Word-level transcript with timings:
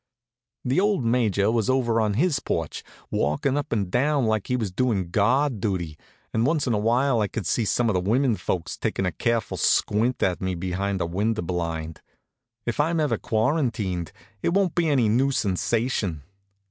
The 0.65 0.79
old 0.79 1.05
Major 1.05 1.51
was 1.51 1.69
over 1.69 2.01
on 2.01 2.15
his 2.15 2.39
porch, 2.39 2.83
walkin' 3.11 3.55
up 3.55 3.71
and 3.71 3.91
down 3.91 4.25
like 4.25 4.47
he 4.47 4.55
was 4.57 4.71
doin' 4.71 5.11
guard 5.11 5.59
duty, 5.61 5.95
and 6.33 6.43
once 6.43 6.65
in 6.65 6.73
a 6.73 6.79
while 6.79 7.21
I 7.21 7.27
could 7.27 7.45
see 7.45 7.65
some 7.65 7.87
of 7.87 7.93
the 7.93 7.99
women 7.99 8.35
folks 8.35 8.77
takin' 8.77 9.05
a 9.05 9.11
careful 9.11 9.57
squint 9.57 10.23
at 10.23 10.41
me 10.41 10.53
from 10.53 10.59
behind 10.61 11.01
a 11.01 11.05
window 11.05 11.43
blind. 11.43 12.01
If 12.65 12.79
I'm 12.79 12.99
ever 12.99 13.19
quarantined, 13.19 14.11
it 14.41 14.55
won't 14.55 14.73
be 14.73 14.89
any 14.89 15.07
new 15.07 15.29
sensation. 15.29 16.23